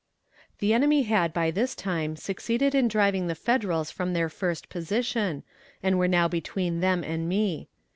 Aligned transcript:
The 0.57 0.73
enemy 0.73 1.03
had 1.03 1.31
by 1.31 1.51
this 1.51 1.75
time 1.75 2.15
succeeded 2.15 2.73
in 2.73 2.87
driving 2.87 3.27
the 3.27 3.35
Federals 3.35 3.91
from 3.91 4.13
their 4.13 4.29
first 4.29 4.67
position, 4.67 5.43
and 5.83 5.99
were 5.99 6.07
now 6.07 6.27
between 6.27 6.79
them 6.79 7.03
and 7.03 7.29
me. 7.29 7.69